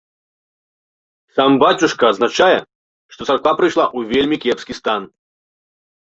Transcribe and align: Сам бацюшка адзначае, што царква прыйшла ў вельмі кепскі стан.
Сам 1.35 1.51
бацюшка 1.63 2.05
адзначае, 2.13 2.57
што 3.17 3.21
царква 3.31 3.53
прыйшла 3.61 3.85
ў 3.97 4.13
вельмі 4.17 4.37
кепскі 4.47 4.73
стан. 4.81 5.01